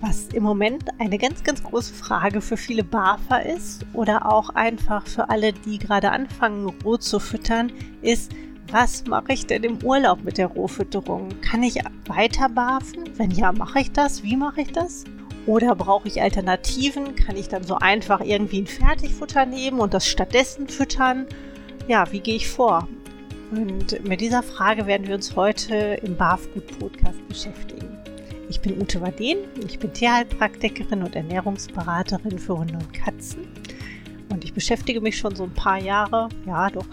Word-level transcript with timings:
Was 0.00 0.26
im 0.34 0.42
Moment 0.42 0.86
eine 0.98 1.18
ganz, 1.18 1.44
ganz 1.44 1.62
große 1.62 1.94
Frage 1.94 2.40
für 2.40 2.56
viele 2.56 2.82
BAFer 2.82 3.46
ist 3.46 3.86
oder 3.92 4.26
auch 4.26 4.50
einfach 4.50 5.06
für 5.06 5.30
alle, 5.30 5.52
die 5.52 5.78
gerade 5.78 6.10
anfangen, 6.10 6.74
roh 6.84 6.96
zu 6.96 7.20
füttern, 7.20 7.70
ist, 8.02 8.32
was 8.72 9.06
mache 9.06 9.32
ich 9.32 9.46
denn 9.46 9.62
im 9.62 9.80
Urlaub 9.84 10.24
mit 10.24 10.36
der 10.36 10.48
Rohfütterung? 10.48 11.28
Kann 11.42 11.62
ich 11.62 11.76
weiter 12.08 12.48
barfen? 12.48 13.04
Wenn 13.16 13.30
ja, 13.30 13.52
mache 13.52 13.82
ich 13.82 13.92
das? 13.92 14.24
Wie 14.24 14.34
mache 14.34 14.62
ich 14.62 14.72
das? 14.72 15.04
Oder 15.50 15.74
brauche 15.74 16.06
ich 16.06 16.22
Alternativen? 16.22 17.16
Kann 17.16 17.34
ich 17.34 17.48
dann 17.48 17.64
so 17.64 17.74
einfach 17.74 18.20
irgendwie 18.20 18.60
ein 18.60 18.68
Fertigfutter 18.68 19.46
nehmen 19.46 19.80
und 19.80 19.92
das 19.92 20.06
stattdessen 20.06 20.68
füttern? 20.68 21.26
Ja, 21.88 22.12
wie 22.12 22.20
gehe 22.20 22.36
ich 22.36 22.48
vor? 22.48 22.86
Und 23.50 24.06
mit 24.06 24.20
dieser 24.20 24.44
Frage 24.44 24.86
werden 24.86 25.08
wir 25.08 25.16
uns 25.16 25.34
heute 25.34 25.74
im 26.04 26.16
Barfgut-Podcast 26.16 27.26
beschäftigen. 27.26 27.98
Ich 28.48 28.60
bin 28.60 28.80
Ute 28.80 29.00
Waden, 29.00 29.38
ich 29.66 29.80
bin 29.80 29.92
Tierheilpraktikerin 29.92 31.02
und 31.02 31.16
Ernährungsberaterin 31.16 32.38
für 32.38 32.56
Hunde 32.56 32.74
und 32.74 32.92
Katzen 32.92 33.48
ich 34.50 34.54
beschäftige 34.54 35.00
mich 35.00 35.16
schon 35.16 35.36
so 35.36 35.44
ein 35.44 35.54
paar 35.54 35.80
Jahre, 35.80 36.28
ja 36.44 36.70
doch, 36.70 36.86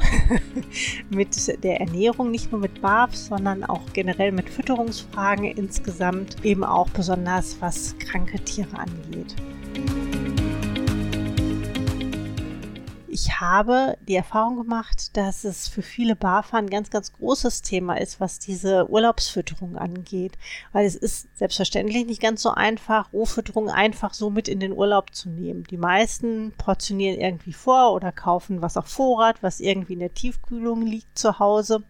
mit 1.10 1.64
der 1.64 1.80
Ernährung, 1.80 2.30
nicht 2.30 2.52
nur 2.52 2.62
mit 2.62 2.82
BAFs, 2.82 3.30
sondern 3.30 3.64
auch 3.64 3.82
generell 3.94 4.32
mit 4.32 4.48
Fütterungsfragen 4.48 5.46
insgesamt, 5.46 6.46
eben 6.46 6.64
auch 6.64 6.88
besonders 6.90 7.60
was 7.60 7.98
kranke 7.98 8.38
Tiere 8.42 8.78
angeht. 8.78 9.36
Ich 13.18 13.40
habe 13.40 13.98
die 14.08 14.14
Erfahrung 14.14 14.58
gemacht, 14.58 15.18
dass 15.18 15.44
es 15.44 15.68
für 15.68 15.82
viele 15.82 16.16
Barfer 16.16 16.58
ein 16.58 16.70
ganz, 16.70 16.92
ganz 16.92 17.14
großes 17.14 17.64
Thema 17.64 18.00
ist, 18.00 18.20
was 18.20 18.38
diese 18.38 18.88
Urlaubsfütterung 18.92 19.76
angeht. 19.76 20.38
Weil 20.72 20.86
es 20.86 20.96
ist 20.96 21.28
selbstverständlich 21.36 22.06
nicht 22.06 22.22
ganz 22.22 22.44
so 22.44 22.52
einfach, 22.52 23.12
Rohfütterung 23.14 23.72
einfach 23.72 24.14
so 24.14 24.30
mit 24.30 24.48
in 24.48 24.60
den 24.60 24.72
Urlaub 24.72 25.16
zu 25.16 25.30
nehmen. 25.30 25.64
Die 25.64 25.78
meisten 25.78 26.54
portionieren 26.60 27.20
irgendwie 27.20 27.54
vor 27.54 27.94
oder 27.94 28.12
kaufen 28.12 28.62
was 28.62 28.78
auf 28.78 28.86
Vorrat, 28.86 29.42
was 29.42 29.62
irgendwie 29.62 29.94
in 29.94 30.00
der 30.00 30.14
Tiefkühlung 30.14 30.86
liegt 30.86 31.18
zu 31.18 31.40
Hause. 31.40 31.84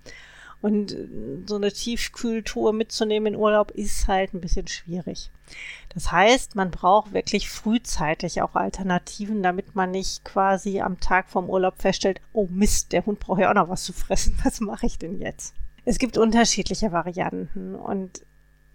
Und 0.62 0.94
äh, 0.94 1.08
so 1.46 1.56
eine 1.56 1.72
Tiefkühltour 1.72 2.74
mitzunehmen 2.74 3.34
in 3.34 3.40
Urlaub 3.40 3.72
ist 3.72 4.08
halt 4.08 4.34
ein 4.34 4.42
bisschen 4.42 4.68
schwierig. 4.68 5.32
Das 5.94 6.12
heißt, 6.12 6.56
man 6.56 6.72
braucht 6.72 7.14
wirklich 7.14 7.50
frühzeitig 7.50 8.42
auch 8.42 8.56
Alternativen, 8.56 9.44
damit 9.44 9.76
man 9.76 9.92
nicht 9.92 10.26
quasi 10.26 10.82
am 10.82 11.00
Tag 11.00 11.30
vom 11.30 11.50
Urlaub 11.50 11.82
feststellt, 11.82 12.22
oh 12.34 12.48
Mist, 12.50 12.92
der 12.92 13.06
Hund 13.06 13.20
braucht 13.20 13.42
ja 13.42 13.50
auch 13.50 13.56
noch 13.56 13.70
was 13.70 13.84
zu 13.84 13.94
fressen. 13.94 14.38
Was 14.44 14.60
mache 14.60 14.86
ich 14.86 14.98
denn 14.98 15.20
jetzt? 15.20 15.54
Es 15.86 16.00
gibt 16.00 16.18
unterschiedliche 16.18 16.92
Varianten 16.92 17.76
und 17.76 18.22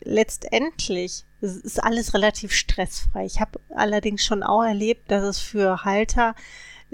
letztendlich 0.05 1.25
ist 1.41 1.83
alles 1.83 2.15
relativ 2.15 2.53
stressfrei. 2.53 3.25
Ich 3.25 3.41
habe 3.41 3.61
allerdings 3.75 4.25
schon 4.25 4.43
auch 4.43 4.63
erlebt, 4.63 5.11
dass 5.11 5.23
es 5.23 5.39
für 5.39 5.85
Halter 5.85 6.35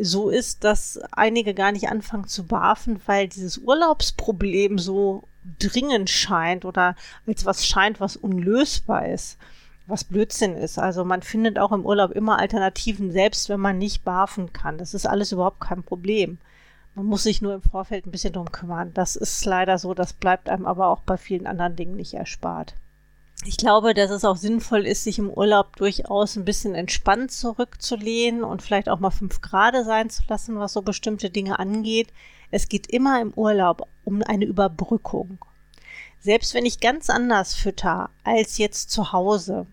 so 0.01 0.31
ist, 0.31 0.65
dass 0.65 0.99
einige 1.13 1.55
gar 1.55 1.73
nicht 1.73 1.89
anfangen 1.89 2.29
zu 2.29 2.47
barfen, 2.47 3.01
weil 3.07 3.29
dieses 3.29 3.59
Urlaubsproblem 3.59 4.79
so 4.79 5.25
dringend 5.59 6.11
scheint 6.11 6.65
oder 6.65 6.95
als 7.27 7.45
was 7.45 7.67
scheint, 7.67 8.01
was 8.01 8.17
unlösbar 8.17 9.09
ist, 9.09 9.39
was 9.87 10.05
Blödsinn 10.05 10.55
ist. 10.57 10.79
Also 10.79 11.05
man 11.05 11.23
findet 11.23 11.59
auch 11.59 11.73
im 11.73 11.85
Urlaub 11.85 12.13
immer 12.13 12.39
Alternativen, 12.39 13.11
selbst 13.11 13.49
wenn 13.49 13.61
man 13.61 13.79
nicht 13.79 14.05
barfen 14.05 14.53
kann. 14.53 14.79
Das 14.79 14.95
ist 14.95 15.07
alles 15.07 15.33
überhaupt 15.33 15.61
kein 15.61 15.83
Problem. 15.83 16.39
Man 16.95 17.07
muss 17.07 17.23
sich 17.23 17.43
nur 17.43 17.55
im 17.55 17.63
Vorfeld 17.63 18.07
ein 18.07 18.11
bisschen 18.11 18.33
drum 18.33 18.51
kümmern. 18.51 18.93
Das 18.95 19.17
ist 19.17 19.45
leider 19.45 19.79
so, 19.79 19.95
das 19.95 20.13
bleibt 20.13 20.49
einem 20.49 20.67
aber 20.67 20.89
auch 20.89 21.01
bei 21.03 21.17
vielen 21.17 21.47
anderen 21.47 21.77
Dingen 21.77 21.97
nicht 21.97 22.15
erspart. 22.15 22.75
Ich 23.45 23.57
glaube, 23.57 23.95
dass 23.95 24.11
es 24.11 24.25
auch 24.25 24.37
sinnvoll 24.37 24.85
ist, 24.85 25.05
sich 25.05 25.19
im 25.19 25.31
Urlaub 25.31 25.77
durchaus 25.77 26.37
ein 26.37 26.45
bisschen 26.45 26.75
entspannt 26.75 27.31
zurückzulehnen 27.31 28.43
und 28.43 28.63
vielleicht 28.63 28.89
auch 28.89 28.99
mal 28.99 29.11
fünf 29.11 29.41
Grad 29.41 29.75
sein 29.85 30.11
zu 30.11 30.23
lassen, 30.29 30.59
was 30.59 30.73
so 30.73 30.83
bestimmte 30.83 31.31
Dinge 31.31 31.59
angeht. 31.59 32.09
Es 32.51 32.69
geht 32.69 32.89
immer 32.89 33.21
im 33.21 33.33
Urlaub 33.35 33.89
um 34.05 34.23
eine 34.23 34.45
Überbrückung. 34.45 35.39
Selbst 36.21 36.53
wenn 36.53 36.67
ich 36.67 36.81
ganz 36.81 37.11
anders 37.11 37.55
fütter 37.55 38.11
als 38.25 38.59
jetzt 38.59 38.91
zu 38.91 39.13
Hause, 39.13 39.67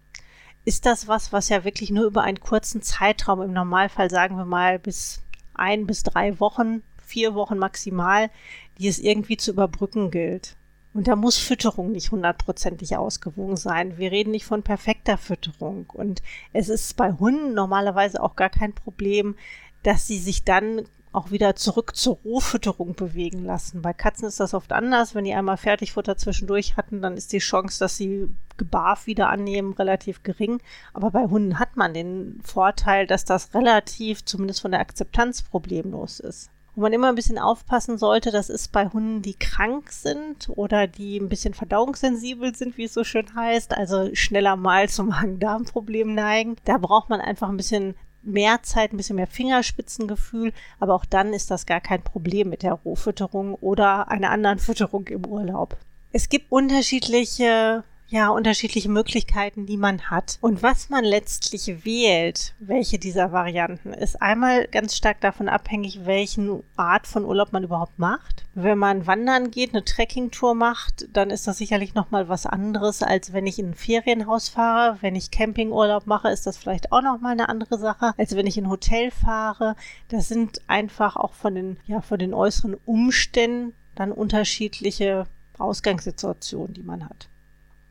ist 0.64 0.86
das 0.86 1.08
was, 1.08 1.34
was 1.34 1.50
ja 1.50 1.64
wirklich 1.64 1.90
nur 1.90 2.06
über 2.06 2.22
einen 2.22 2.40
kurzen 2.40 2.82
Zeitraum, 2.84 3.42
im 3.42 3.54
Normalfall 3.54 4.10
sagen 4.10 4.38
wir 4.38 4.46
mal 4.46 4.78
bis 4.78 5.22
ein 5.56 5.88
bis 5.88 6.04
drei 6.04 6.40
Wochen, 6.40 6.84
vier 7.04 7.34
Wochen 7.34 7.58
maximal, 7.58 8.30
die 8.78 8.88
es 8.88 9.00
irgendwie 9.00 9.38
zu 9.38 9.52
überbrücken 9.52 10.12
gilt. 10.12 10.56
Und 10.96 11.10
da 11.10 11.18
muss 11.18 11.38
Fütterung 11.38 11.92
nicht 11.92 12.12
hundertprozentig 12.12 12.96
ausgewogen 12.96 13.58
sein. 13.58 13.98
Wir 13.98 14.14
reden 14.14 14.32
nicht 14.32 14.46
von 14.46 14.64
perfekter 14.64 15.18
Fütterung. 15.18 15.88
Und 15.94 16.24
es 16.54 16.70
ist 16.70 16.96
bei 16.96 17.12
Hunden 17.12 17.54
normalerweise 17.54 18.24
auch 18.24 18.38
gar 18.38 18.50
kein 18.50 18.72
Problem, 18.72 19.36
dass 19.84 20.08
sie 20.08 20.18
sich 20.18 20.46
dann 20.46 20.84
auch 21.12 21.32
wieder 21.32 21.58
zurück 21.58 21.98
zur 21.98 22.20
Rohfütterung 22.24 22.96
bewegen 22.96 23.44
lassen. 23.44 23.82
Bei 23.82 23.92
Katzen 23.92 24.30
ist 24.30 24.40
das 24.40 24.54
oft 24.54 24.72
anders. 24.72 25.14
Wenn 25.14 25.26
die 25.26 25.34
einmal 25.34 25.58
Fertigfutter 25.58 26.16
zwischendurch 26.16 26.78
hatten, 26.78 27.02
dann 27.02 27.18
ist 27.18 27.34
die 27.34 27.40
Chance, 27.40 27.78
dass 27.80 27.98
sie 27.98 28.30
Gebarf 28.56 29.06
wieder 29.06 29.28
annehmen, 29.28 29.74
relativ 29.74 30.24
gering. 30.24 30.62
Aber 30.94 31.12
bei 31.12 31.26
Hunden 31.26 31.60
hat 31.60 31.76
man 31.76 31.94
den 31.94 32.40
Vorteil, 32.42 33.06
dass 33.06 33.26
das 33.26 33.54
relativ, 33.54 34.24
zumindest 34.24 34.62
von 34.62 34.72
der 34.72 34.80
Akzeptanz, 34.80 35.42
problemlos 35.42 36.22
ist. 36.22 36.52
Wo 36.76 36.82
man 36.82 36.92
immer 36.92 37.08
ein 37.08 37.16
bisschen 37.16 37.40
aufpassen 37.40 37.98
sollte, 37.98 38.32
das 38.32 38.50
ist 38.50 38.74
bei 38.74 38.90
Hunden, 38.90 39.22
die 39.22 39.36
krank 39.36 39.92
sind 39.92 40.50
oder 40.50 40.88
die 40.88 41.18
ein 41.18 41.30
bisschen 41.30 41.54
verdauungssensibel 41.54 42.54
sind, 42.54 42.78
wie 42.78 42.84
es 42.84 42.94
so 42.94 43.06
schön 43.06 43.34
heißt, 43.34 43.76
also 43.78 44.14
schneller 44.14 44.58
mal 44.58 44.90
zum 44.90 45.08
Magen-Darm-Problem 45.08 46.14
neigen. 46.14 46.58
Da 46.66 46.78
braucht 46.78 47.10
man 47.10 47.22
einfach 47.22 47.48
ein 47.48 47.56
bisschen 47.56 47.96
mehr 48.24 48.62
Zeit, 48.64 48.92
ein 48.92 48.98
bisschen 48.98 49.16
mehr 49.16 49.28
Fingerspitzengefühl, 49.28 50.52
aber 50.80 50.96
auch 50.96 51.06
dann 51.06 51.34
ist 51.34 51.50
das 51.50 51.66
gar 51.66 51.80
kein 51.80 52.04
Problem 52.04 52.50
mit 52.50 52.64
der 52.64 52.74
Rohfütterung 52.74 53.56
oder 53.56 54.10
einer 54.10 54.32
anderen 54.32 54.60
Fütterung 54.60 55.08
im 55.08 55.26
Urlaub. 55.26 55.78
Es 56.12 56.28
gibt 56.28 56.52
unterschiedliche 56.52 57.84
ja, 58.08 58.30
unterschiedliche 58.30 58.90
Möglichkeiten, 58.90 59.66
die 59.66 59.78
man 59.78 60.10
hat. 60.10 60.38
Und 60.42 60.62
was 60.62 60.90
man 60.90 61.04
letztlich 61.04 61.86
wählt, 61.86 62.54
welche 62.60 63.00
dieser 63.00 63.32
Varianten, 63.32 63.94
ist 63.94 64.22
einmal 64.22 64.68
ganz 64.68 64.96
stark 64.96 65.22
davon 65.22 65.50
abhängig, 65.50 66.06
welchen 66.06 66.64
Art 66.76 67.08
von 67.08 67.26
Urlaub 67.26 67.52
man 67.52 67.64
überhaupt 67.64 67.98
macht. 67.98 68.46
Wenn 68.54 68.78
man 68.78 69.08
wandern 69.08 69.50
geht, 69.50 69.74
eine 69.74 69.84
Trekkingtour 69.84 70.54
macht, 70.54 71.08
dann 71.12 71.32
ist 71.32 71.48
das 71.48 71.58
sicherlich 71.58 71.96
nochmal 71.96 72.30
was 72.30 72.46
anderes, 72.46 73.02
als 73.02 73.34
wenn 73.34 73.48
ich 73.48 73.58
in 73.58 73.72
ein 73.72 73.76
Ferienhaus 73.76 74.50
fahre. 74.50 74.98
Wenn 75.02 75.16
ich 75.16 75.32
Campingurlaub 75.32 76.06
mache, 76.06 76.30
ist 76.30 76.46
das 76.46 76.58
vielleicht 76.58 76.92
auch 76.92 77.02
nochmal 77.02 77.32
eine 77.32 77.50
andere 77.50 77.80
Sache, 77.80 78.14
als 78.18 78.36
wenn 78.36 78.48
ich 78.48 78.58
in 78.58 78.66
ein 78.66 78.72
Hotel 78.72 79.10
fahre. 79.10 79.76
Das 80.10 80.28
sind 80.28 80.62
einfach 80.68 81.16
auch 81.16 81.34
von 81.34 81.56
den, 81.56 81.78
ja, 81.86 82.02
von 82.02 82.20
den 82.20 82.34
äußeren 82.34 82.76
Umständen 82.86 83.74
dann 83.96 84.12
unterschiedliche 84.12 85.26
Ausgangssituationen, 85.58 86.74
die 86.74 86.84
man 86.84 87.10
hat. 87.10 87.30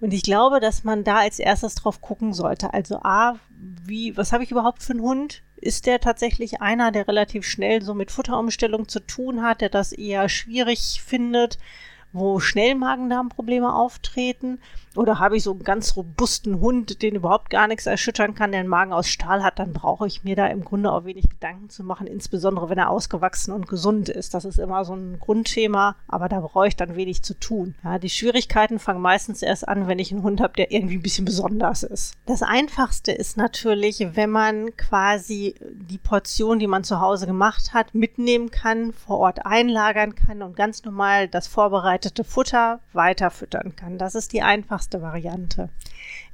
Und 0.04 0.12
ich 0.12 0.22
glaube, 0.22 0.60
dass 0.60 0.84
man 0.84 1.02
da 1.02 1.20
als 1.20 1.38
erstes 1.38 1.76
drauf 1.76 2.02
gucken 2.02 2.34
sollte. 2.34 2.74
Also 2.74 2.98
A, 3.04 3.36
wie, 3.48 4.14
was 4.18 4.34
habe 4.34 4.44
ich 4.44 4.50
überhaupt 4.50 4.82
für 4.82 4.92
einen 4.92 5.00
Hund? 5.00 5.42
Ist 5.56 5.86
der 5.86 5.98
tatsächlich 5.98 6.60
einer, 6.60 6.92
der 6.92 7.08
relativ 7.08 7.46
schnell 7.46 7.80
so 7.80 7.94
mit 7.94 8.10
Futterumstellung 8.10 8.86
zu 8.86 9.00
tun 9.00 9.40
hat, 9.40 9.62
der 9.62 9.70
das 9.70 9.92
eher 9.92 10.28
schwierig 10.28 11.00
findet? 11.02 11.56
Wo 12.14 12.40
schnell 12.40 12.74
Magen-Darm-Probleme 12.76 13.74
auftreten? 13.74 14.60
Oder 14.96 15.18
habe 15.18 15.36
ich 15.36 15.42
so 15.42 15.50
einen 15.50 15.64
ganz 15.64 15.96
robusten 15.96 16.60
Hund, 16.60 17.02
den 17.02 17.16
überhaupt 17.16 17.50
gar 17.50 17.66
nichts 17.66 17.86
erschüttern 17.86 18.36
kann, 18.36 18.52
der 18.52 18.60
einen 18.60 18.68
Magen 18.68 18.92
aus 18.92 19.08
Stahl 19.08 19.42
hat, 19.42 19.58
dann 19.58 19.72
brauche 19.72 20.06
ich 20.06 20.22
mir 20.22 20.36
da 20.36 20.46
im 20.46 20.64
Grunde 20.64 20.92
auch 20.92 21.04
wenig 21.04 21.28
Gedanken 21.28 21.68
zu 21.68 21.82
machen, 21.82 22.06
insbesondere 22.06 22.68
wenn 22.68 22.78
er 22.78 22.90
ausgewachsen 22.90 23.52
und 23.52 23.66
gesund 23.66 24.08
ist. 24.08 24.34
Das 24.34 24.44
ist 24.44 24.60
immer 24.60 24.84
so 24.84 24.94
ein 24.94 25.18
Grundthema, 25.18 25.96
aber 26.06 26.28
da 26.28 26.38
brauche 26.38 26.68
ich 26.68 26.76
dann 26.76 26.94
wenig 26.94 27.24
zu 27.24 27.34
tun. 27.34 27.74
Ja, 27.82 27.98
die 27.98 28.08
Schwierigkeiten 28.08 28.78
fangen 28.78 29.00
meistens 29.00 29.42
erst 29.42 29.66
an, 29.66 29.88
wenn 29.88 29.98
ich 29.98 30.12
einen 30.12 30.22
Hund 30.22 30.40
habe, 30.40 30.54
der 30.54 30.70
irgendwie 30.70 30.96
ein 30.96 31.02
bisschen 31.02 31.24
besonders 31.24 31.82
ist. 31.82 32.14
Das 32.26 32.42
einfachste 32.42 33.10
ist 33.10 33.36
natürlich, 33.36 34.06
wenn 34.14 34.30
man 34.30 34.76
quasi 34.76 35.56
die 35.72 35.98
Portion, 35.98 36.60
die 36.60 36.68
man 36.68 36.84
zu 36.84 37.00
Hause 37.00 37.26
gemacht 37.26 37.74
hat, 37.74 37.92
mitnehmen 37.96 38.52
kann, 38.52 38.92
vor 38.92 39.18
Ort 39.18 39.44
einlagern 39.44 40.14
kann 40.14 40.42
und 40.42 40.54
ganz 40.54 40.84
normal 40.84 41.26
das 41.26 41.48
vorbereitet 41.48 42.03
verarbeitete 42.04 42.24
Futter 42.24 42.80
weiterfüttern 42.92 43.76
kann. 43.76 43.98
Das 43.98 44.14
ist 44.14 44.32
die 44.32 44.42
einfachste 44.42 45.00
Variante. 45.00 45.70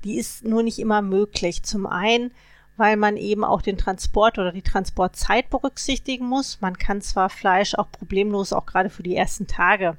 Die 0.05 0.17
ist 0.17 0.45
nur 0.45 0.63
nicht 0.63 0.79
immer 0.79 1.01
möglich. 1.03 1.63
Zum 1.63 1.87
einen, 1.87 2.33
weil 2.77 2.97
man 2.97 3.17
eben 3.17 3.45
auch 3.45 3.63
den 3.63 3.79
Transport 3.79 4.39
oder 4.39 4.53
die 4.53 4.63
Transportzeit 4.63 5.49
berücksichtigen 5.51 6.27
muss. 6.27 6.61
Man 6.61 6.77
kann 6.77 7.03
zwar 7.03 7.31
Fleisch 7.31 7.75
auch 7.75 7.91
problemlos, 7.91 8.53
auch 8.53 8.67
gerade 8.67 8.91
für 8.91 9.03
die 9.03 9.15
ersten 9.15 9.47
Tage, 9.47 9.97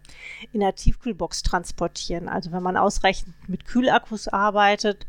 in 0.51 0.59
der 0.59 0.75
Tiefkühlbox 0.75 1.43
transportieren. 1.43 2.27
Also 2.27 2.51
wenn 2.51 2.63
man 2.63 2.77
ausreichend 2.77 3.33
mit 3.47 3.65
Kühlakkus 3.65 4.27
arbeitet 4.27 5.05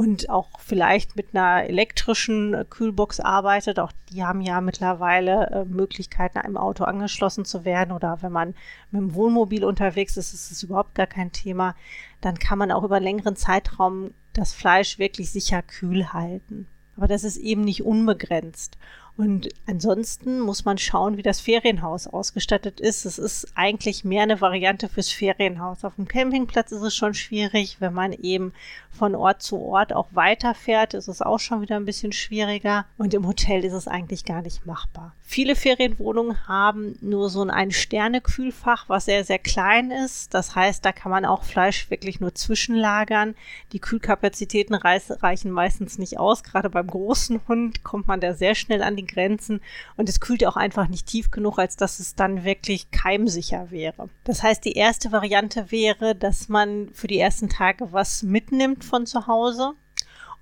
und 0.00 0.30
auch 0.30 0.60
vielleicht 0.60 1.14
mit 1.14 1.34
einer 1.34 1.68
elektrischen 1.68 2.64
Kühlbox 2.70 3.20
arbeitet. 3.20 3.78
Auch 3.78 3.92
die 4.08 4.24
haben 4.24 4.40
ja 4.40 4.62
mittlerweile 4.62 5.50
äh, 5.50 5.64
Möglichkeiten, 5.66 6.38
einem 6.38 6.56
Auto 6.56 6.84
angeschlossen 6.84 7.44
zu 7.44 7.66
werden 7.66 7.92
oder 7.92 8.16
wenn 8.22 8.32
man 8.32 8.54
mit 8.90 9.02
dem 9.02 9.14
Wohnmobil 9.14 9.62
unterwegs 9.62 10.16
ist, 10.16 10.32
ist 10.32 10.50
es 10.50 10.62
überhaupt 10.62 10.94
gar 10.94 11.06
kein 11.06 11.32
Thema. 11.32 11.74
Dann 12.22 12.38
kann 12.38 12.56
man 12.56 12.72
auch 12.72 12.82
über 12.82 12.96
einen 12.96 13.04
längeren 13.04 13.36
Zeitraum 13.36 14.14
das 14.32 14.54
Fleisch 14.54 14.98
wirklich 14.98 15.32
sicher 15.32 15.60
kühl 15.60 16.14
halten. 16.14 16.66
Aber 16.96 17.06
das 17.06 17.22
ist 17.22 17.36
eben 17.36 17.60
nicht 17.60 17.84
unbegrenzt. 17.84 18.78
Und 19.20 19.50
ansonsten 19.66 20.40
muss 20.40 20.64
man 20.64 20.78
schauen, 20.78 21.18
wie 21.18 21.22
das 21.22 21.40
Ferienhaus 21.40 22.06
ausgestattet 22.06 22.80
ist. 22.80 23.04
Es 23.04 23.18
ist 23.18 23.52
eigentlich 23.54 24.02
mehr 24.02 24.22
eine 24.22 24.40
Variante 24.40 24.88
fürs 24.88 25.10
Ferienhaus. 25.10 25.84
Auf 25.84 25.96
dem 25.96 26.08
Campingplatz 26.08 26.72
ist 26.72 26.80
es 26.80 26.96
schon 26.96 27.12
schwierig, 27.12 27.76
wenn 27.80 27.92
man 27.92 28.14
eben 28.14 28.54
von 28.90 29.14
Ort 29.14 29.42
zu 29.42 29.60
Ort 29.60 29.92
auch 29.92 30.08
weiterfährt, 30.12 30.94
ist 30.94 31.08
es 31.08 31.20
auch 31.20 31.38
schon 31.38 31.60
wieder 31.60 31.76
ein 31.76 31.84
bisschen 31.84 32.12
schwieriger. 32.12 32.86
Und 32.96 33.12
im 33.12 33.26
Hotel 33.26 33.62
ist 33.62 33.74
es 33.74 33.88
eigentlich 33.88 34.24
gar 34.24 34.40
nicht 34.40 34.64
machbar. 34.64 35.14
Viele 35.32 35.54
Ferienwohnungen 35.54 36.48
haben 36.48 36.98
nur 37.00 37.30
so 37.30 37.40
ein 37.40 37.50
Ein-Sterne-Kühlfach, 37.50 38.88
was 38.88 39.04
sehr, 39.04 39.22
sehr 39.22 39.38
klein 39.38 39.92
ist. 39.92 40.34
Das 40.34 40.56
heißt, 40.56 40.84
da 40.84 40.90
kann 40.90 41.12
man 41.12 41.24
auch 41.24 41.44
Fleisch 41.44 41.88
wirklich 41.88 42.18
nur 42.18 42.34
zwischenlagern. 42.34 43.36
Die 43.70 43.78
Kühlkapazitäten 43.78 44.74
reichen 44.74 45.52
meistens 45.52 45.98
nicht 45.98 46.18
aus. 46.18 46.42
Gerade 46.42 46.68
beim 46.68 46.88
großen 46.88 47.42
Hund 47.46 47.84
kommt 47.84 48.08
man 48.08 48.18
da 48.18 48.34
sehr 48.34 48.56
schnell 48.56 48.82
an 48.82 48.96
die 48.96 49.06
Grenzen 49.06 49.60
und 49.96 50.08
es 50.08 50.18
kühlt 50.18 50.44
auch 50.44 50.56
einfach 50.56 50.88
nicht 50.88 51.06
tief 51.06 51.30
genug, 51.30 51.60
als 51.60 51.76
dass 51.76 52.00
es 52.00 52.16
dann 52.16 52.42
wirklich 52.42 52.90
keimsicher 52.90 53.70
wäre. 53.70 54.08
Das 54.24 54.42
heißt, 54.42 54.64
die 54.64 54.72
erste 54.72 55.12
Variante 55.12 55.70
wäre, 55.70 56.16
dass 56.16 56.48
man 56.48 56.88
für 56.92 57.06
die 57.06 57.20
ersten 57.20 57.48
Tage 57.48 57.92
was 57.92 58.24
mitnimmt 58.24 58.84
von 58.84 59.06
zu 59.06 59.28
Hause 59.28 59.74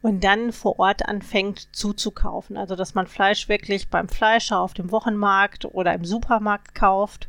und 0.03 0.23
dann 0.25 0.53
vor 0.53 0.79
Ort 0.79 1.07
anfängt 1.07 1.75
zuzukaufen. 1.75 2.57
Also 2.57 2.77
dass 2.77 2.95
man 2.95 3.07
Fleisch 3.07 3.49
wirklich 3.49 3.89
beim 3.89 4.09
Fleischer 4.09 4.61
auf 4.61 4.75
dem 4.75 4.91
Wochenmarkt 4.91 5.65
oder 5.65 5.95
im 5.95 6.05
Supermarkt 6.05 6.75
kauft 6.75 7.29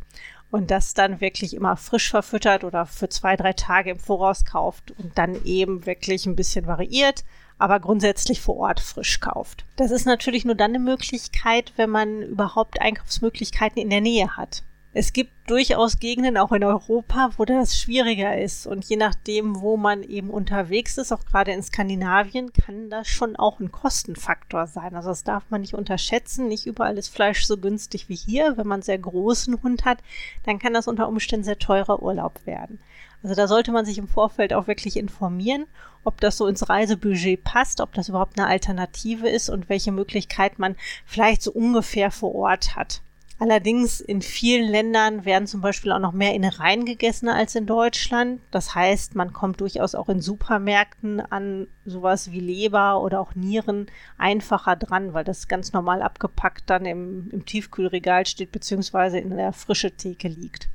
und 0.51 0.71
das 0.71 0.93
dann 0.93 1.21
wirklich 1.21 1.55
immer 1.55 1.77
frisch 1.77 2.09
verfüttert 2.09 2.63
oder 2.63 2.85
für 2.85 3.09
zwei, 3.09 3.35
drei 3.35 3.53
Tage 3.53 3.91
im 3.91 3.99
Voraus 3.99 4.45
kauft 4.45 4.91
und 4.97 5.17
dann 5.17 5.43
eben 5.43 5.85
wirklich 5.85 6.25
ein 6.25 6.35
bisschen 6.35 6.65
variiert, 6.65 7.23
aber 7.57 7.79
grundsätzlich 7.79 8.41
vor 8.41 8.57
Ort 8.57 8.79
frisch 8.79 9.19
kauft. 9.19 9.65
Das 9.75 9.91
ist 9.91 10.05
natürlich 10.05 10.45
nur 10.45 10.55
dann 10.55 10.71
eine 10.71 10.79
Möglichkeit, 10.79 11.73
wenn 11.75 11.89
man 11.89 12.21
überhaupt 12.21 12.81
Einkaufsmöglichkeiten 12.81 13.81
in 13.81 13.89
der 13.89 14.01
Nähe 14.01 14.37
hat. 14.37 14.63
Es 14.91 15.13
gibt 15.13 15.31
durchaus 15.47 15.99
Gegenden 15.99 16.35
auch 16.35 16.51
in 16.51 16.63
Europa, 16.63 17.29
wo 17.37 17.45
das 17.45 17.77
schwieriger 17.77 18.41
ist. 18.41 18.65
Und 18.65 18.85
je 18.85 18.97
nachdem, 18.97 19.61
wo 19.61 19.77
man 19.77 20.01
eben 20.01 20.31
unterwegs 20.31 20.97
ist, 20.97 21.11
auch 21.11 21.25
gerade 21.25 21.51
in 21.51 21.61
Skandinavien, 21.61 22.51
kann 22.53 22.89
das 22.89 23.07
schon 23.07 23.35
auch 23.35 23.59
ein 23.59 23.71
Kostenfaktor 23.71 24.65
sein. 24.65 24.95
Also 24.95 25.09
das 25.09 25.23
darf 25.23 25.43
man 25.49 25.61
nicht 25.61 25.75
unterschätzen. 25.75 26.47
Nicht 26.47 26.65
überall 26.65 26.97
ist 26.97 27.09
Fleisch 27.09 27.45
so 27.45 27.57
günstig 27.57 28.09
wie 28.09 28.15
hier. 28.15 28.57
Wenn 28.57 28.65
man 28.65 28.77
einen 28.77 28.81
sehr 28.81 28.97
großen 28.97 29.61
Hund 29.61 29.85
hat, 29.85 29.99
dann 30.43 30.57
kann 30.57 30.73
das 30.73 30.87
unter 30.87 31.07
Umständen 31.07 31.43
sehr 31.43 31.59
teurer 31.59 32.01
Urlaub 32.01 32.47
werden. 32.47 32.79
Also 33.21 33.35
da 33.35 33.47
sollte 33.47 33.71
man 33.71 33.85
sich 33.85 33.99
im 33.99 34.07
Vorfeld 34.07 34.53
auch 34.53 34.65
wirklich 34.65 34.97
informieren, 34.97 35.67
ob 36.03 36.19
das 36.19 36.35
so 36.37 36.47
ins 36.47 36.67
Reisebudget 36.67 37.43
passt, 37.43 37.79
ob 37.81 37.93
das 37.93 38.09
überhaupt 38.09 38.39
eine 38.39 38.47
Alternative 38.47 39.29
ist 39.29 39.49
und 39.49 39.69
welche 39.69 39.91
Möglichkeit 39.91 40.57
man 40.57 40.75
vielleicht 41.05 41.43
so 41.43 41.51
ungefähr 41.51 42.09
vor 42.09 42.33
Ort 42.33 42.75
hat. 42.75 43.01
Allerdings 43.41 44.01
in 44.01 44.21
vielen 44.21 44.69
Ländern 44.69 45.23
werden 45.23 45.47
zum 45.47 45.61
Beispiel 45.61 45.93
auch 45.93 45.99
noch 45.99 46.11
mehr 46.11 46.35
Innereien 46.35 46.83
gegessen 46.83 47.29
als 47.29 47.55
in 47.55 47.65
Deutschland. 47.65 48.41
Das 48.51 48.75
heißt, 48.75 49.15
man 49.15 49.31
kommt 49.31 49.61
durchaus 49.61 49.95
auch 49.95 50.09
in 50.09 50.19
Supermärkten 50.19 51.21
an 51.21 51.67
sowas 51.85 52.33
wie 52.33 52.41
Leber 52.41 53.01
oder 53.01 53.21
auch 53.21 53.35
Nieren 53.35 53.87
einfacher 54.17 54.75
dran, 54.75 55.13
weil 55.13 55.23
das 55.23 55.47
ganz 55.47 55.71
normal 55.71 56.01
abgepackt 56.01 56.69
dann 56.69 56.85
im, 56.85 57.29
im 57.31 57.45
Tiefkühlregal 57.45 58.25
steht, 58.25 58.51
beziehungsweise 58.51 59.19
in 59.19 59.29
der 59.29 59.53
frische 59.53 59.91
Theke 59.91 60.27
liegt. 60.27 60.67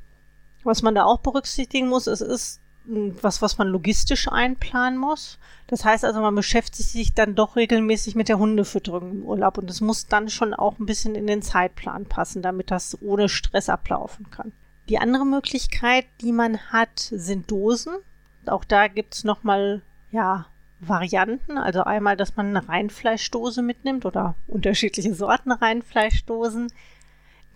Was 0.63 0.81
man 0.81 0.95
da 0.95 1.03
auch 1.03 1.19
berücksichtigen 1.19 1.87
muss, 1.87 2.07
es 2.07 2.21
ist 2.21 2.61
was, 2.87 3.41
was 3.41 3.57
man 3.57 3.67
logistisch 3.67 4.27
einplanen 4.27 4.99
muss. 4.99 5.39
Das 5.67 5.83
heißt 5.83 6.05
also, 6.05 6.21
man 6.21 6.35
beschäftigt 6.35 6.89
sich 6.89 7.13
dann 7.13 7.35
doch 7.35 7.55
regelmäßig 7.55 8.15
mit 8.15 8.29
der 8.29 8.39
Hundefütterung 8.39 9.11
im 9.11 9.23
Urlaub 9.23 9.57
und 9.57 9.69
es 9.69 9.81
muss 9.81 10.07
dann 10.07 10.29
schon 10.29 10.53
auch 10.53 10.79
ein 10.79 10.85
bisschen 10.85 11.15
in 11.15 11.27
den 11.27 11.41
Zeitplan 11.41 12.05
passen, 12.05 12.41
damit 12.41 12.71
das 12.71 13.01
ohne 13.01 13.29
Stress 13.29 13.69
ablaufen 13.69 14.29
kann. 14.29 14.51
Die 14.89 14.99
andere 14.99 15.25
Möglichkeit, 15.25 16.05
die 16.21 16.31
man 16.31 16.59
hat, 16.71 16.99
sind 16.99 17.49
Dosen. 17.49 17.95
Auch 18.45 18.63
da 18.63 18.87
gibt 18.87 19.15
es 19.15 19.23
nochmal, 19.23 19.81
ja, 20.11 20.45
Varianten. 20.79 21.57
Also 21.57 21.83
einmal, 21.83 22.17
dass 22.17 22.35
man 22.35 22.47
eine 22.47 22.67
Reinfleischdose 22.67 23.61
mitnimmt 23.61 24.05
oder 24.05 24.35
unterschiedliche 24.47 25.15
Sorten 25.15 25.51
Reinfleischdosen, 25.51 26.71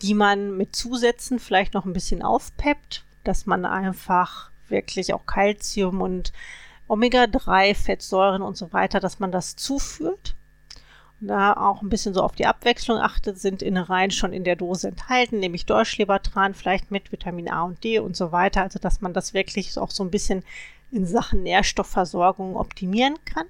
die 0.01 0.13
man 0.13 0.57
mit 0.57 0.75
Zusätzen 0.75 1.39
vielleicht 1.39 1.73
noch 1.73 1.85
ein 1.85 1.93
bisschen 1.93 2.23
aufpeppt, 2.23 3.05
dass 3.23 3.45
man 3.45 3.65
einfach 3.65 4.49
wirklich 4.69 5.13
auch 5.13 5.25
Kalzium 5.25 6.01
und 6.01 6.33
Omega-3-Fettsäuren 6.87 8.41
und 8.41 8.57
so 8.57 8.73
weiter, 8.73 8.99
dass 8.99 9.19
man 9.19 9.31
das 9.31 9.55
zuführt. 9.55 10.35
Und 11.21 11.27
da 11.27 11.53
auch 11.53 11.81
ein 11.81 11.89
bisschen 11.89 12.13
so 12.13 12.21
auf 12.21 12.35
die 12.35 12.45
Abwechslung 12.45 12.97
achtet, 12.97 13.39
sind 13.39 13.61
Innereien 13.61 14.11
schon 14.11 14.33
in 14.33 14.43
der 14.43 14.55
Dose 14.55 14.87
enthalten, 14.87 15.39
nämlich 15.39 15.65
Dorschlebertran, 15.65 16.53
vielleicht 16.53 16.91
mit 16.91 17.11
Vitamin 17.11 17.49
A 17.49 17.63
und 17.63 17.83
D 17.83 17.99
und 17.99 18.15
so 18.15 18.31
weiter. 18.31 18.63
Also, 18.63 18.79
dass 18.79 19.01
man 19.01 19.13
das 19.13 19.33
wirklich 19.33 19.77
auch 19.77 19.91
so 19.91 20.03
ein 20.03 20.11
bisschen 20.11 20.43
in 20.91 21.05
Sachen 21.05 21.43
Nährstoffversorgung 21.43 22.55
optimieren 22.55 23.17
kann. 23.25 23.45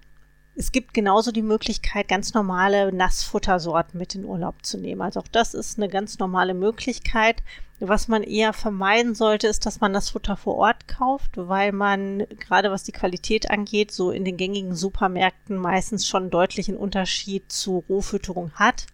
Es 0.59 0.73
gibt 0.73 0.93
genauso 0.93 1.31
die 1.31 1.41
Möglichkeit, 1.41 2.09
ganz 2.09 2.33
normale 2.33 2.91
Nassfuttersorten 2.91 3.97
mit 3.97 4.13
in 4.13 4.25
Urlaub 4.25 4.65
zu 4.65 4.77
nehmen. 4.77 5.01
Also 5.01 5.21
auch 5.21 5.27
das 5.29 5.53
ist 5.53 5.77
eine 5.79 5.87
ganz 5.87 6.19
normale 6.19 6.53
Möglichkeit. 6.53 7.43
Was 7.79 8.09
man 8.09 8.23
eher 8.23 8.51
vermeiden 8.51 9.15
sollte, 9.15 9.47
ist, 9.47 9.65
dass 9.65 9.79
man 9.79 9.93
das 9.93 10.09
Futter 10.09 10.35
vor 10.35 10.57
Ort 10.57 10.85
kauft, 10.89 11.37
weil 11.37 11.71
man 11.71 12.25
gerade 12.41 12.71
was 12.71 12.83
die 12.83 12.91
Qualität 12.91 13.49
angeht, 13.49 13.91
so 13.91 14.11
in 14.11 14.25
den 14.25 14.35
gängigen 14.35 14.75
Supermärkten 14.75 15.57
meistens 15.57 16.05
schon 16.05 16.23
einen 16.23 16.31
deutlichen 16.31 16.75
Unterschied 16.75 17.49
zu 17.49 17.85
Rohfütterung 17.87 18.51
hat. 18.55 18.85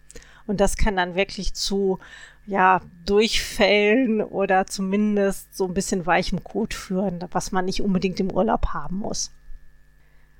Und 0.46 0.60
das 0.60 0.76
kann 0.76 0.94
dann 0.94 1.16
wirklich 1.16 1.52
zu 1.54 1.98
ja, 2.46 2.80
Durchfällen 3.06 4.22
oder 4.22 4.68
zumindest 4.68 5.56
so 5.56 5.64
ein 5.64 5.74
bisschen 5.74 6.06
weichem 6.06 6.44
Kot 6.44 6.74
führen, 6.74 7.24
was 7.32 7.50
man 7.50 7.64
nicht 7.64 7.82
unbedingt 7.82 8.20
im 8.20 8.30
Urlaub 8.30 8.66
haben 8.66 8.98
muss. 8.98 9.32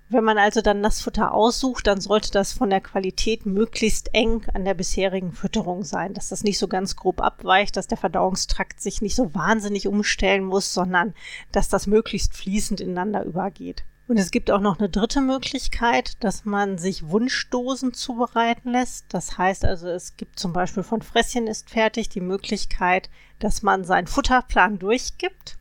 Wenn 0.08 0.22
man 0.22 0.38
also 0.38 0.60
dann 0.60 0.84
das 0.84 1.00
Futter 1.00 1.34
aussucht, 1.34 1.88
dann 1.88 2.00
sollte 2.00 2.30
das 2.30 2.52
von 2.52 2.70
der 2.70 2.80
Qualität 2.80 3.44
möglichst 3.44 4.14
eng 4.14 4.46
an 4.54 4.64
der 4.64 4.74
bisherigen 4.74 5.32
Fütterung 5.32 5.82
sein, 5.82 6.14
dass 6.14 6.28
das 6.28 6.44
nicht 6.44 6.58
so 6.58 6.68
ganz 6.68 6.94
grob 6.94 7.20
abweicht, 7.20 7.76
dass 7.76 7.88
der 7.88 7.98
Verdauungstrakt 7.98 8.80
sich 8.80 9.02
nicht 9.02 9.16
so 9.16 9.34
wahnsinnig 9.34 9.88
umstellen 9.88 10.44
muss, 10.44 10.72
sondern 10.72 11.12
dass 11.50 11.68
das 11.68 11.88
möglichst 11.88 12.34
fließend 12.34 12.80
ineinander 12.80 13.24
übergeht. 13.24 13.84
Und 14.08 14.18
es 14.18 14.30
gibt 14.30 14.52
auch 14.52 14.60
noch 14.60 14.78
eine 14.78 14.88
dritte 14.88 15.20
Möglichkeit, 15.20 16.22
dass 16.22 16.44
man 16.44 16.78
sich 16.78 17.08
Wunschdosen 17.08 17.92
zubereiten 17.92 18.70
lässt. 18.70 19.06
Das 19.08 19.36
heißt 19.36 19.64
also, 19.64 19.88
es 19.88 20.16
gibt 20.16 20.38
zum 20.38 20.52
Beispiel 20.52 20.84
von 20.84 21.02
Fresschen 21.02 21.48
ist 21.48 21.70
fertig 21.70 22.08
die 22.08 22.20
Möglichkeit, 22.20 23.10
dass 23.40 23.62
man 23.62 23.82
seinen 23.82 24.06
Futterplan 24.06 24.78
durchgibt 24.78 25.58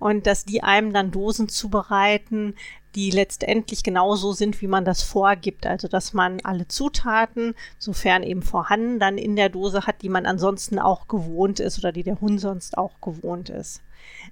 und 0.00 0.26
dass 0.26 0.44
die 0.44 0.62
einem 0.62 0.92
dann 0.92 1.12
Dosen 1.12 1.48
zubereiten, 1.48 2.54
die 2.94 3.10
letztendlich 3.10 3.82
genauso 3.82 4.32
sind, 4.32 4.60
wie 4.60 4.66
man 4.66 4.84
das 4.84 5.02
vorgibt. 5.02 5.66
Also, 5.66 5.88
dass 5.88 6.12
man 6.12 6.40
alle 6.42 6.68
Zutaten, 6.68 7.54
sofern 7.78 8.22
eben 8.22 8.42
vorhanden, 8.42 8.98
dann 8.98 9.18
in 9.18 9.36
der 9.36 9.48
Dose 9.48 9.86
hat, 9.86 10.02
die 10.02 10.08
man 10.08 10.26
ansonsten 10.26 10.78
auch 10.78 11.08
gewohnt 11.08 11.60
ist 11.60 11.78
oder 11.78 11.92
die 11.92 12.02
der 12.02 12.20
Hund 12.20 12.40
sonst 12.40 12.76
auch 12.76 13.00
gewohnt 13.00 13.50
ist. 13.50 13.82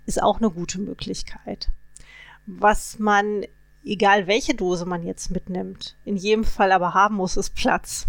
Ist 0.07 0.23
auch 0.23 0.39
eine 0.39 0.51
gute 0.51 0.81
Möglichkeit. 0.81 1.69
Was 2.47 2.99
man, 2.99 3.45
egal 3.85 4.27
welche 4.27 4.55
Dose 4.55 4.87
man 4.87 5.03
jetzt 5.03 5.31
mitnimmt, 5.31 5.97
in 6.05 6.17
jedem 6.17 6.45
Fall 6.45 6.73
aber 6.73 6.95
haben 6.95 7.17
muss, 7.17 7.37
ist 7.37 7.55
Platz. 7.55 8.07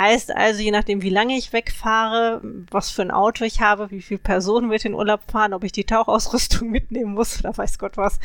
Heißt 0.00 0.34
also, 0.34 0.62
je 0.62 0.70
nachdem, 0.70 1.02
wie 1.02 1.10
lange 1.10 1.36
ich 1.36 1.52
wegfahre, 1.52 2.40
was 2.70 2.88
für 2.88 3.02
ein 3.02 3.10
Auto 3.10 3.44
ich 3.44 3.60
habe, 3.60 3.90
wie 3.90 4.00
viele 4.00 4.18
Personen 4.18 4.68
mit 4.68 4.82
in 4.86 4.94
Urlaub 4.94 5.30
fahren, 5.30 5.52
ob 5.52 5.62
ich 5.62 5.72
die 5.72 5.84
Tauchausrüstung 5.84 6.70
mitnehmen 6.70 7.12
muss 7.12 7.38
oder 7.40 7.54
weiß 7.54 7.78
Gott 7.78 7.98
was. 7.98 8.18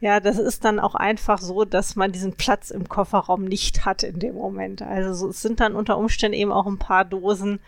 Ja, 0.00 0.20
das 0.20 0.38
ist 0.38 0.64
dann 0.64 0.80
auch 0.80 0.94
einfach 0.94 1.38
so, 1.38 1.66
dass 1.66 1.96
man 1.96 2.12
diesen 2.12 2.32
Platz 2.32 2.70
im 2.70 2.88
Kofferraum 2.88 3.44
nicht 3.44 3.84
hat 3.84 4.04
in 4.04 4.18
dem 4.20 4.36
Moment. 4.36 4.80
Also 4.80 5.28
es 5.28 5.42
sind 5.42 5.60
dann 5.60 5.74
unter 5.76 5.98
Umständen 5.98 6.38
eben 6.38 6.50
auch 6.50 6.66
ein 6.66 6.78
paar 6.78 7.04
Dosen 7.04 7.60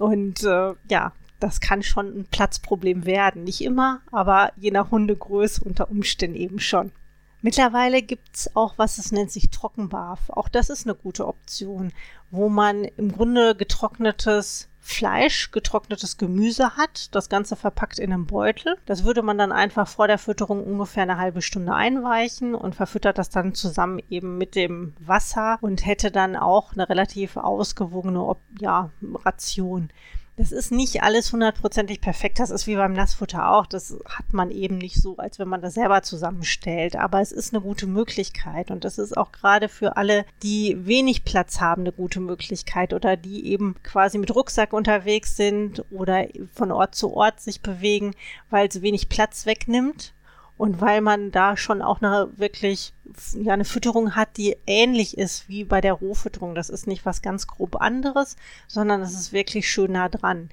und 0.00 0.42
äh, 0.42 0.72
ja, 0.90 1.12
das 1.38 1.60
kann 1.60 1.84
schon 1.84 2.06
ein 2.08 2.26
Platzproblem 2.28 3.06
werden. 3.06 3.44
Nicht 3.44 3.60
immer, 3.60 4.00
aber 4.10 4.50
je 4.56 4.72
nach 4.72 4.90
Hundegröße 4.90 5.62
unter 5.62 5.92
Umständen 5.92 6.36
eben 6.36 6.58
schon. 6.58 6.90
Mittlerweile 7.42 8.02
gibt 8.02 8.34
es 8.34 8.56
auch 8.56 8.74
was, 8.76 8.96
das 8.96 9.12
nennt 9.12 9.30
sich 9.30 9.50
Trockenbarf. 9.50 10.30
Auch 10.30 10.48
das 10.48 10.70
ist 10.70 10.86
eine 10.86 10.94
gute 10.94 11.26
Option, 11.26 11.92
wo 12.30 12.48
man 12.48 12.84
im 12.84 13.12
Grunde 13.12 13.54
getrocknetes 13.54 14.68
Fleisch, 14.80 15.50
getrocknetes 15.50 16.16
Gemüse 16.16 16.76
hat, 16.76 17.12
das 17.14 17.28
Ganze 17.28 17.56
verpackt 17.56 17.98
in 17.98 18.12
einem 18.12 18.26
Beutel. 18.26 18.76
Das 18.86 19.04
würde 19.04 19.22
man 19.22 19.36
dann 19.36 19.50
einfach 19.50 19.88
vor 19.88 20.06
der 20.06 20.16
Fütterung 20.16 20.62
ungefähr 20.62 21.02
eine 21.02 21.18
halbe 21.18 21.42
Stunde 21.42 21.74
einweichen 21.74 22.54
und 22.54 22.76
verfüttert 22.76 23.18
das 23.18 23.28
dann 23.28 23.52
zusammen 23.52 24.00
eben 24.10 24.38
mit 24.38 24.54
dem 24.54 24.94
Wasser 25.00 25.58
und 25.60 25.84
hätte 25.84 26.12
dann 26.12 26.36
auch 26.36 26.72
eine 26.72 26.88
relativ 26.88 27.36
ausgewogene 27.36 28.36
ja, 28.60 28.90
Ration. 29.24 29.90
Das 30.36 30.52
ist 30.52 30.70
nicht 30.70 31.02
alles 31.02 31.32
hundertprozentig 31.32 32.02
perfekt. 32.02 32.40
Das 32.40 32.50
ist 32.50 32.66
wie 32.66 32.76
beim 32.76 32.92
Nassfutter 32.92 33.50
auch. 33.50 33.64
Das 33.64 33.96
hat 34.04 34.34
man 34.34 34.50
eben 34.50 34.76
nicht 34.76 35.00
so, 35.00 35.16
als 35.16 35.38
wenn 35.38 35.48
man 35.48 35.62
das 35.62 35.74
selber 35.74 36.02
zusammenstellt. 36.02 36.94
Aber 36.94 37.22
es 37.22 37.32
ist 37.32 37.54
eine 37.54 37.62
gute 37.62 37.86
Möglichkeit. 37.86 38.70
Und 38.70 38.84
das 38.84 38.98
ist 38.98 39.16
auch 39.16 39.32
gerade 39.32 39.70
für 39.70 39.96
alle, 39.96 40.26
die 40.42 40.76
wenig 40.86 41.24
Platz 41.24 41.60
haben, 41.60 41.82
eine 41.82 41.92
gute 41.92 42.20
Möglichkeit 42.20 42.92
oder 42.92 43.16
die 43.16 43.46
eben 43.46 43.76
quasi 43.82 44.18
mit 44.18 44.34
Rucksack 44.34 44.74
unterwegs 44.74 45.36
sind 45.36 45.82
oder 45.90 46.26
von 46.52 46.70
Ort 46.70 46.94
zu 46.94 47.14
Ort 47.14 47.40
sich 47.40 47.62
bewegen, 47.62 48.14
weil 48.50 48.68
es 48.68 48.82
wenig 48.82 49.08
Platz 49.08 49.46
wegnimmt 49.46 50.12
und 50.58 50.80
weil 50.80 51.00
man 51.00 51.30
da 51.30 51.56
schon 51.56 51.82
auch 51.82 52.00
eine 52.00 52.28
wirklich 52.36 52.92
ja, 53.34 53.52
eine 53.52 53.64
Fütterung 53.64 54.14
hat, 54.16 54.36
die 54.36 54.56
ähnlich 54.66 55.18
ist 55.18 55.48
wie 55.48 55.64
bei 55.64 55.80
der 55.80 55.94
Rohfütterung. 55.94 56.54
Das 56.54 56.70
ist 56.70 56.86
nicht 56.86 57.04
was 57.04 57.22
ganz 57.22 57.46
grob 57.46 57.76
anderes, 57.76 58.36
sondern 58.66 59.02
es 59.02 59.12
ist 59.12 59.32
wirklich 59.32 59.70
schön 59.70 59.92
nah 59.92 60.08
dran. 60.08 60.48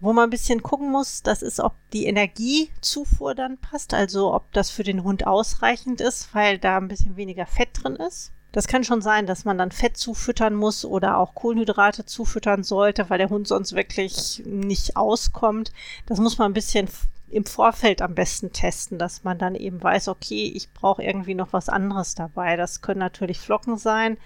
Wo 0.00 0.12
man 0.12 0.24
ein 0.24 0.30
bisschen 0.30 0.62
gucken 0.62 0.90
muss, 0.90 1.22
das 1.22 1.42
ist, 1.42 1.60
ob 1.60 1.74
die 1.92 2.06
Energiezufuhr 2.06 3.34
dann 3.34 3.58
passt, 3.58 3.94
also 3.94 4.34
ob 4.34 4.52
das 4.52 4.70
für 4.70 4.82
den 4.82 5.04
Hund 5.04 5.26
ausreichend 5.26 6.00
ist, 6.00 6.34
weil 6.34 6.58
da 6.58 6.78
ein 6.78 6.88
bisschen 6.88 7.16
weniger 7.16 7.46
Fett 7.46 7.70
drin 7.72 7.96
ist. 7.96 8.32
Das 8.52 8.68
kann 8.68 8.84
schon 8.84 9.02
sein, 9.02 9.26
dass 9.26 9.44
man 9.44 9.58
dann 9.58 9.72
Fett 9.72 9.96
zufüttern 9.96 10.54
muss 10.54 10.84
oder 10.84 11.18
auch 11.18 11.34
Kohlenhydrate 11.34 12.06
zufüttern 12.06 12.62
sollte, 12.62 13.10
weil 13.10 13.18
der 13.18 13.30
Hund 13.30 13.48
sonst 13.48 13.74
wirklich 13.74 14.42
nicht 14.46 14.96
auskommt. 14.96 15.72
Das 16.06 16.20
muss 16.20 16.38
man 16.38 16.50
ein 16.50 16.54
bisschen 16.54 16.88
im 17.28 17.44
Vorfeld 17.44 18.02
am 18.02 18.14
besten 18.14 18.52
testen, 18.52 18.98
dass 18.98 19.24
man 19.24 19.38
dann 19.38 19.54
eben 19.54 19.82
weiß, 19.82 20.08
okay, 20.08 20.52
ich 20.54 20.72
brauche 20.72 21.02
irgendwie 21.02 21.34
noch 21.34 21.52
was 21.52 21.68
anderes 21.68 22.14
dabei. 22.14 22.56
Das 22.56 22.80
können 22.80 23.00
natürlich 23.00 23.40
Flocken 23.40 23.76
sein. 23.76 24.18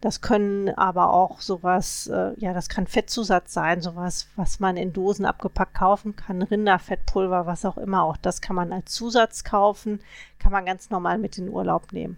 Das 0.00 0.20
können 0.20 0.68
aber 0.70 1.12
auch 1.12 1.40
sowas, 1.40 2.06
äh, 2.06 2.32
ja, 2.38 2.52
das 2.52 2.68
kann 2.68 2.86
Fettzusatz 2.86 3.52
sein, 3.52 3.80
sowas, 3.80 4.28
was 4.36 4.60
man 4.60 4.76
in 4.76 4.92
Dosen 4.92 5.24
abgepackt 5.26 5.74
kaufen 5.74 6.14
kann, 6.14 6.40
Rinderfettpulver, 6.40 7.46
was 7.46 7.64
auch 7.64 7.76
immer. 7.76 8.04
Auch 8.04 8.16
das 8.16 8.40
kann 8.40 8.54
man 8.54 8.72
als 8.72 8.92
Zusatz 8.92 9.42
kaufen, 9.42 10.00
kann 10.38 10.52
man 10.52 10.66
ganz 10.66 10.90
normal 10.90 11.18
mit 11.18 11.36
in 11.36 11.46
den 11.46 11.54
Urlaub 11.54 11.92
nehmen. 11.92 12.16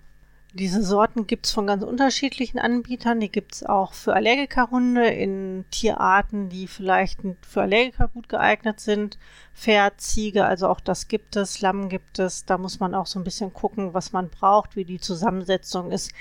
Diese 0.52 0.82
Sorten 0.82 1.28
gibt 1.28 1.46
es 1.46 1.52
von 1.52 1.68
ganz 1.68 1.84
unterschiedlichen 1.84 2.58
Anbietern. 2.58 3.20
Die 3.20 3.30
gibt 3.30 3.54
es 3.54 3.62
auch 3.62 3.92
für 3.92 4.14
Allergikerhunde 4.14 5.06
in 5.06 5.64
Tierarten, 5.70 6.48
die 6.48 6.66
vielleicht 6.66 7.20
für 7.42 7.62
Allergiker 7.62 8.08
gut 8.08 8.28
geeignet 8.28 8.80
sind. 8.80 9.16
Pferd, 9.54 10.00
Ziege, 10.00 10.44
also 10.44 10.66
auch 10.66 10.80
das 10.80 11.06
gibt 11.06 11.36
es. 11.36 11.60
Lamm 11.60 11.88
gibt 11.88 12.18
es. 12.18 12.46
Da 12.46 12.58
muss 12.58 12.80
man 12.80 12.96
auch 12.96 13.06
so 13.06 13.20
ein 13.20 13.24
bisschen 13.24 13.54
gucken, 13.54 13.94
was 13.94 14.12
man 14.12 14.28
braucht, 14.28 14.74
wie 14.74 14.84
die 14.84 14.98
Zusammensetzung 14.98 15.92
ist. 15.92 16.12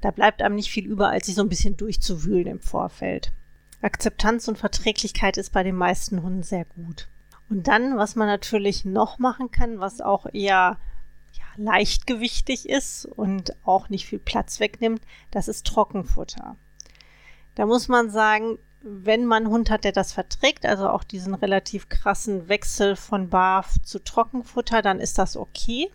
Da 0.00 0.10
bleibt 0.10 0.42
einem 0.42 0.56
nicht 0.56 0.70
viel 0.70 0.86
über, 0.86 1.10
als 1.10 1.26
sich 1.26 1.36
so 1.36 1.42
ein 1.42 1.48
bisschen 1.48 1.76
durchzuwühlen 1.76 2.48
im 2.48 2.60
Vorfeld. 2.60 3.30
Akzeptanz 3.82 4.48
und 4.48 4.58
Verträglichkeit 4.58 5.36
ist 5.36 5.52
bei 5.52 5.62
den 5.62 5.76
meisten 5.76 6.24
Hunden 6.24 6.42
sehr 6.42 6.64
gut. 6.64 7.06
Und 7.48 7.68
dann, 7.68 7.96
was 7.96 8.16
man 8.16 8.26
natürlich 8.26 8.84
noch 8.84 9.20
machen 9.20 9.52
kann, 9.52 9.78
was 9.78 10.00
auch 10.00 10.26
eher 10.32 10.76
leichtgewichtig 11.56 12.68
ist 12.68 13.06
und 13.06 13.56
auch 13.64 13.88
nicht 13.88 14.06
viel 14.06 14.18
Platz 14.18 14.60
wegnimmt, 14.60 15.00
das 15.30 15.48
ist 15.48 15.66
Trockenfutter. 15.66 16.56
Da 17.54 17.66
muss 17.66 17.88
man 17.88 18.10
sagen, 18.10 18.58
wenn 18.82 19.24
man 19.24 19.44
einen 19.44 19.52
Hund 19.52 19.70
hat, 19.70 19.84
der 19.84 19.92
das 19.92 20.12
verträgt, 20.12 20.64
also 20.64 20.88
auch 20.88 21.02
diesen 21.02 21.34
relativ 21.34 21.88
krassen 21.88 22.48
Wechsel 22.48 22.94
von 22.94 23.30
Barf 23.30 23.76
zu 23.82 23.98
Trockenfutter, 23.98 24.82
dann 24.82 25.00
ist 25.00 25.18
das 25.18 25.36
okay. 25.36 25.90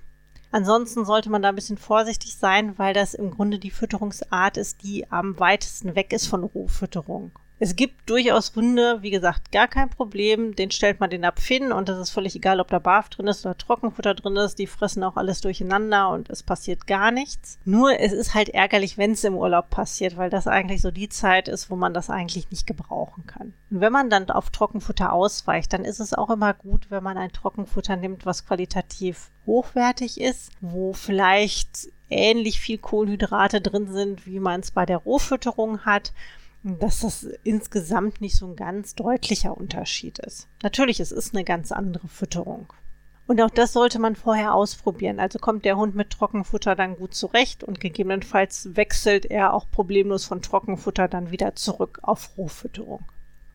Ansonsten 0.52 1.06
sollte 1.06 1.30
man 1.30 1.42
da 1.42 1.50
ein 1.50 1.56
bisschen 1.56 1.78
vorsichtig 1.78 2.36
sein, 2.36 2.78
weil 2.78 2.94
das 2.94 3.14
im 3.14 3.32
Grunde 3.32 3.60
die 3.60 3.72
Fütterungsart 3.72 4.58
ist, 4.58 4.84
die 4.84 5.10
am 5.10 5.40
weitesten 5.40 5.96
weg 5.96 6.12
ist 6.12 6.28
von 6.28 6.44
Rohfütterung. 6.44 7.32
Es 7.64 7.76
gibt 7.76 8.10
durchaus 8.10 8.56
Hunde, 8.56 9.04
wie 9.04 9.12
gesagt, 9.12 9.52
gar 9.52 9.68
kein 9.68 9.92
Problem. 9.92 10.56
Den 10.56 10.72
stellt 10.72 11.00
man 11.00 11.12
den 11.12 11.22
Napf 11.22 11.46
hin 11.46 11.72
und 11.72 11.90
das 11.90 12.00
ist 12.00 12.10
völlig 12.10 12.36
egal, 12.36 12.60
ob 12.60 12.70
da 12.70 12.80
Barf 12.80 13.10
drin 13.10 13.28
ist 13.28 13.46
oder 13.46 13.56
Trockenfutter 13.56 14.16
drin 14.16 14.36
ist. 14.38 14.58
Die 14.58 14.66
fressen 14.66 15.04
auch 15.04 15.16
alles 15.16 15.42
durcheinander 15.42 16.10
und 16.10 16.32
es 16.32 16.42
passiert 16.42 16.88
gar 16.88 17.12
nichts. 17.12 17.60
Nur 17.64 18.00
es 18.00 18.14
ist 18.14 18.34
halt 18.34 18.50
ärgerlich, 18.50 18.98
wenn 18.98 19.12
es 19.12 19.24
im 19.24 19.36
Urlaub 19.36 19.70
passiert, 19.70 20.18
weil 20.18 20.32
das 20.32 20.48
eigentlich 20.48 20.82
so 20.82 20.90
die 20.90 21.08
Zeit 21.08 21.48
ist, 21.48 21.70
wo 21.70 21.76
man 21.76 21.94
das 21.94 22.10
eigentlich 22.10 22.50
nicht 22.50 22.66
gebrauchen 22.66 23.28
kann. 23.28 23.54
Und 23.70 23.80
wenn 23.80 23.94
man 23.94 24.10
dann 24.10 24.28
auf 24.32 24.50
Trockenfutter 24.50 25.14
ausweicht, 25.14 25.72
dann 25.72 25.86
ist 25.86 26.00
es 26.00 26.16
auch 26.16 26.32
immer 26.32 26.56
gut, 26.56 26.88
wenn 26.90 27.04
man 27.04 27.20
ein 27.20 27.32
Trockenfutter 27.32 27.96
nimmt, 27.96 28.26
was 28.26 28.48
qualitativ 28.48 29.30
hochwertig 29.46 30.20
ist, 30.20 30.52
wo 30.62 30.94
vielleicht 30.94 31.90
ähnlich 32.10 32.60
viel 32.60 32.80
Kohlenhydrate 32.80 33.62
drin 33.62 33.88
sind, 33.94 34.26
wie 34.26 34.40
man 34.40 34.62
es 34.62 34.72
bei 34.72 34.88
der 34.88 34.98
Rohfütterung 34.98 35.86
hat 35.86 36.12
dass 36.64 37.02
das 37.02 37.24
insgesamt 37.44 38.22
nicht 38.22 38.36
so 38.36 38.48
ein 38.48 38.56
ganz 38.56 38.96
deutlicher 38.96 39.58
Unterschied 39.58 40.20
ist. 40.20 40.48
Natürlich, 40.62 41.00
es 41.00 41.12
ist 41.12 41.34
eine 41.34 41.44
ganz 41.44 41.72
andere 41.72 42.08
Fütterung. 42.08 42.72
Und 43.28 43.42
auch 43.42 43.50
das 43.50 43.74
sollte 43.74 43.98
man 43.98 44.16
vorher 44.16 44.54
ausprobieren. 44.54 45.20
Also 45.20 45.40
kommt 45.40 45.64
der 45.64 45.78
Hund 45.78 45.96
mit 45.96 46.10
Trockenfutter 46.10 46.76
dann 46.76 46.98
gut 46.98 47.14
zurecht 47.14 47.64
und 47.64 47.80
gegebenenfalls 47.80 48.76
wechselt 48.76 49.26
er 49.26 49.54
auch 49.54 49.72
problemlos 49.72 50.26
von 50.26 50.42
Trockenfutter 50.42 51.08
dann 51.08 51.32
wieder 51.32 51.56
zurück 51.56 52.00
auf 52.02 52.38
Rohfütterung. 52.38 53.06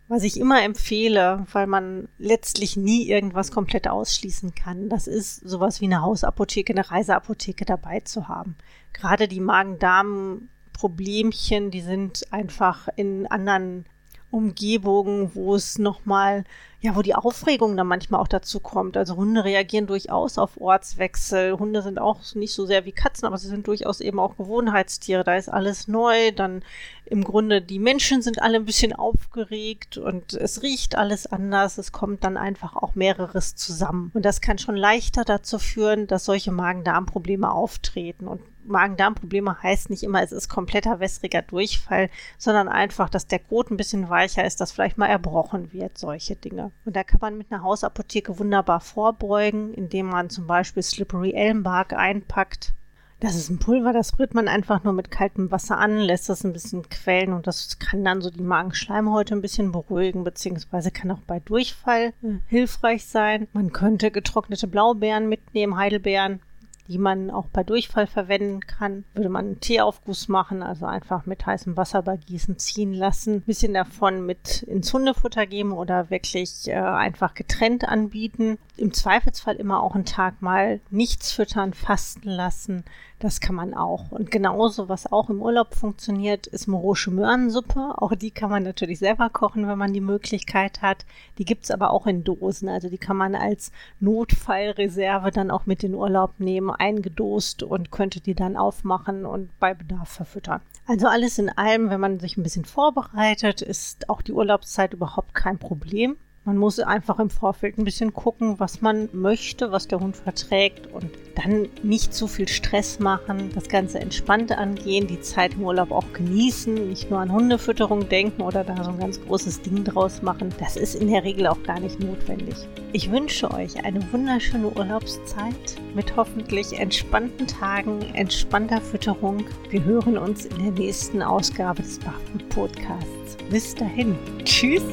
Was 0.08 0.22
ich 0.22 0.38
immer 0.38 0.62
empfehle, 0.62 1.44
weil 1.52 1.66
man 1.66 2.08
letztlich 2.16 2.76
nie 2.76 3.08
irgendwas 3.08 3.50
komplett 3.50 3.88
ausschließen 3.88 4.54
kann, 4.54 4.88
das 4.88 5.08
ist 5.08 5.40
sowas 5.40 5.80
wie 5.80 5.86
eine 5.86 6.00
Hausapotheke, 6.00 6.72
eine 6.72 6.88
Reiseapotheke 6.88 7.64
dabei 7.64 8.00
zu 8.00 8.28
haben. 8.28 8.56
Gerade 8.92 9.26
die 9.26 9.40
Magen-Darm 9.40 10.48
Problemchen, 10.76 11.70
die 11.70 11.80
sind 11.80 12.30
einfach 12.32 12.88
in 12.96 13.26
anderen 13.26 13.86
Umgebungen, 14.30 15.34
wo 15.34 15.54
es 15.54 15.78
nochmal, 15.78 16.44
ja, 16.80 16.94
wo 16.94 17.00
die 17.00 17.14
Aufregung 17.14 17.76
dann 17.76 17.86
manchmal 17.86 18.20
auch 18.20 18.28
dazu 18.28 18.60
kommt. 18.60 18.96
Also 18.96 19.16
Hunde 19.16 19.44
reagieren 19.44 19.86
durchaus 19.86 20.36
auf 20.36 20.60
Ortswechsel. 20.60 21.58
Hunde 21.58 21.80
sind 21.80 21.98
auch 21.98 22.18
nicht 22.34 22.52
so 22.52 22.66
sehr 22.66 22.84
wie 22.84 22.92
Katzen, 22.92 23.26
aber 23.26 23.38
sie 23.38 23.48
sind 23.48 23.66
durchaus 23.66 24.00
eben 24.00 24.18
auch 24.18 24.36
Gewohnheitstiere. 24.36 25.24
Da 25.24 25.36
ist 25.36 25.48
alles 25.48 25.88
neu. 25.88 26.32
Dann 26.32 26.62
im 27.06 27.24
Grunde 27.24 27.62
die 27.62 27.78
Menschen 27.78 28.20
sind 28.20 28.42
alle 28.42 28.56
ein 28.56 28.66
bisschen 28.66 28.92
aufgeregt 28.92 29.96
und 29.96 30.34
es 30.34 30.62
riecht 30.62 30.96
alles 30.96 31.26
anders. 31.26 31.78
Es 31.78 31.92
kommt 31.92 32.22
dann 32.22 32.36
einfach 32.36 32.76
auch 32.76 32.94
mehreres 32.94 33.54
zusammen. 33.54 34.10
Und 34.12 34.26
das 34.26 34.42
kann 34.42 34.58
schon 34.58 34.76
leichter 34.76 35.24
dazu 35.24 35.58
führen, 35.58 36.08
dass 36.08 36.26
solche 36.26 36.52
Magen-Darm-Probleme 36.52 37.50
auftreten. 37.50 38.26
Und 38.26 38.42
Magen-Darm-Probleme 38.66 39.62
heißt 39.62 39.90
nicht 39.90 40.02
immer, 40.02 40.22
es 40.22 40.32
ist 40.32 40.48
kompletter 40.48 41.00
wässriger 41.00 41.42
Durchfall, 41.42 42.10
sondern 42.38 42.68
einfach, 42.68 43.08
dass 43.08 43.26
der 43.26 43.38
Kot 43.38 43.70
ein 43.70 43.76
bisschen 43.76 44.08
weicher 44.08 44.44
ist, 44.44 44.60
dass 44.60 44.72
vielleicht 44.72 44.98
mal 44.98 45.06
erbrochen 45.06 45.72
wird, 45.72 45.98
solche 45.98 46.36
Dinge. 46.36 46.72
Und 46.84 46.96
da 46.96 47.04
kann 47.04 47.20
man 47.20 47.38
mit 47.38 47.50
einer 47.50 47.62
Hausapotheke 47.62 48.38
wunderbar 48.38 48.80
vorbeugen, 48.80 49.74
indem 49.74 50.06
man 50.06 50.30
zum 50.30 50.46
Beispiel 50.46 50.82
Slippery 50.82 51.32
Elmbark 51.32 51.92
einpackt. 51.92 52.74
Das 53.18 53.34
ist 53.34 53.48
ein 53.48 53.58
Pulver, 53.58 53.94
das 53.94 54.18
rührt 54.18 54.34
man 54.34 54.46
einfach 54.46 54.84
nur 54.84 54.92
mit 54.92 55.10
kaltem 55.10 55.50
Wasser 55.50 55.78
an, 55.78 55.96
lässt 55.96 56.28
das 56.28 56.44
ein 56.44 56.52
bisschen 56.52 56.86
quellen 56.90 57.32
und 57.32 57.46
das 57.46 57.78
kann 57.78 58.04
dann 58.04 58.20
so 58.20 58.28
die 58.28 58.42
Magenschleimhäute 58.42 59.34
ein 59.34 59.40
bisschen 59.40 59.72
beruhigen, 59.72 60.22
beziehungsweise 60.22 60.90
kann 60.90 61.10
auch 61.10 61.22
bei 61.26 61.40
Durchfall 61.40 62.12
äh, 62.22 62.34
hilfreich 62.46 63.06
sein. 63.06 63.48
Man 63.54 63.72
könnte 63.72 64.10
getrocknete 64.10 64.66
Blaubeeren 64.66 65.30
mitnehmen, 65.30 65.78
Heidelbeeren 65.78 66.40
die 66.88 66.98
man 66.98 67.30
auch 67.30 67.46
bei 67.46 67.64
Durchfall 67.64 68.06
verwenden 68.06 68.60
kann. 68.60 69.04
Würde 69.14 69.28
man 69.28 69.46
einen 69.46 69.60
Teeaufguss 69.60 70.28
machen, 70.28 70.62
also 70.62 70.86
einfach 70.86 71.26
mit 71.26 71.44
heißem 71.44 71.76
Wasser 71.76 72.02
bei 72.02 72.16
Gießen 72.16 72.58
ziehen 72.58 72.92
lassen, 72.92 73.34
ein 73.34 73.42
bisschen 73.42 73.74
davon 73.74 74.24
mit 74.24 74.62
ins 74.62 74.92
Hundefutter 74.92 75.46
geben 75.46 75.72
oder 75.72 76.10
wirklich 76.10 76.68
äh, 76.68 76.74
einfach 76.74 77.34
getrennt 77.34 77.88
anbieten. 77.88 78.58
Im 78.76 78.92
Zweifelsfall 78.92 79.56
immer 79.56 79.82
auch 79.82 79.94
einen 79.94 80.04
Tag 80.04 80.42
mal 80.42 80.80
nichts 80.90 81.32
füttern, 81.32 81.74
fasten 81.74 82.28
lassen. 82.28 82.84
Das 83.18 83.40
kann 83.40 83.54
man 83.54 83.72
auch. 83.72 84.10
Und 84.10 84.30
genauso, 84.30 84.90
was 84.90 85.10
auch 85.10 85.30
im 85.30 85.40
Urlaub 85.40 85.74
funktioniert, 85.74 86.46
ist 86.46 86.66
morosche 86.66 87.10
Möhrensuppe. 87.10 87.94
Auch 87.96 88.14
die 88.14 88.30
kann 88.30 88.50
man 88.50 88.62
natürlich 88.62 88.98
selber 88.98 89.30
kochen, 89.30 89.66
wenn 89.66 89.78
man 89.78 89.94
die 89.94 90.02
Möglichkeit 90.02 90.82
hat. 90.82 91.06
Die 91.38 91.46
gibt 91.46 91.64
es 91.64 91.70
aber 91.70 91.92
auch 91.92 92.06
in 92.06 92.24
Dosen. 92.24 92.68
Also 92.68 92.90
die 92.90 92.98
kann 92.98 93.16
man 93.16 93.34
als 93.34 93.72
Notfallreserve 94.00 95.30
dann 95.30 95.50
auch 95.50 95.64
mit 95.64 95.82
in 95.82 95.94
Urlaub 95.94 96.34
nehmen, 96.38 96.70
eingedost 96.70 97.62
und 97.62 97.90
könnte 97.90 98.20
die 98.20 98.34
dann 98.34 98.58
aufmachen 98.58 99.24
und 99.24 99.48
bei 99.60 99.72
Bedarf 99.72 100.10
verfüttern. 100.10 100.60
Also 100.86 101.06
alles 101.06 101.38
in 101.38 101.48
allem, 101.48 101.88
wenn 101.88 102.00
man 102.00 102.20
sich 102.20 102.36
ein 102.36 102.42
bisschen 102.42 102.66
vorbereitet, 102.66 103.62
ist 103.62 104.10
auch 104.10 104.20
die 104.20 104.32
Urlaubszeit 104.32 104.92
überhaupt 104.92 105.34
kein 105.34 105.58
Problem. 105.58 106.18
Man 106.46 106.58
muss 106.58 106.78
einfach 106.78 107.18
im 107.18 107.28
Vorfeld 107.28 107.76
ein 107.76 107.84
bisschen 107.84 108.14
gucken, 108.14 108.60
was 108.60 108.80
man 108.80 109.08
möchte, 109.12 109.72
was 109.72 109.88
der 109.88 109.98
Hund 109.98 110.16
verträgt 110.16 110.86
und 110.92 111.10
dann 111.34 111.68
nicht 111.82 112.14
zu 112.14 112.28
viel 112.28 112.46
Stress 112.46 113.00
machen, 113.00 113.50
das 113.52 113.68
Ganze 113.68 113.98
entspannt 113.98 114.56
angehen, 114.56 115.08
die 115.08 115.20
Zeit 115.20 115.54
im 115.54 115.64
Urlaub 115.64 115.90
auch 115.90 116.12
genießen, 116.12 116.88
nicht 116.88 117.10
nur 117.10 117.18
an 117.18 117.32
Hundefütterung 117.32 118.08
denken 118.08 118.42
oder 118.42 118.62
da 118.62 118.84
so 118.84 118.90
ein 118.90 119.00
ganz 119.00 119.20
großes 119.20 119.62
Ding 119.62 119.82
draus 119.82 120.22
machen. 120.22 120.54
Das 120.60 120.76
ist 120.76 120.94
in 120.94 121.08
der 121.08 121.24
Regel 121.24 121.48
auch 121.48 121.60
gar 121.64 121.80
nicht 121.80 121.98
notwendig. 121.98 122.54
Ich 122.92 123.10
wünsche 123.10 123.50
euch 123.50 123.84
eine 123.84 124.00
wunderschöne 124.12 124.68
Urlaubszeit 124.68 125.74
mit 125.96 126.16
hoffentlich 126.16 126.78
entspannten 126.78 127.48
Tagen, 127.48 128.02
entspannter 128.14 128.80
Fütterung. 128.80 129.44
Wir 129.70 129.82
hören 129.82 130.16
uns 130.16 130.46
in 130.46 130.62
der 130.62 130.72
nächsten 130.72 131.22
Ausgabe 131.22 131.82
des 131.82 131.98
Barfood 131.98 132.48
Podcasts. 132.50 133.36
Bis 133.50 133.74
dahin. 133.74 134.16
Tschüss. 134.44 134.84